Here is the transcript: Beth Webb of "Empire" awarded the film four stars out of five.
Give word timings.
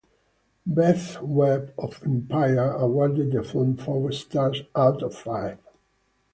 Beth 0.65 1.21
Webb 1.21 1.75
of 1.77 2.01
"Empire" 2.03 2.71
awarded 2.71 3.33
the 3.33 3.43
film 3.43 3.77
four 3.77 4.11
stars 4.11 4.63
out 4.75 5.03
of 5.03 5.13
five. 5.13 5.59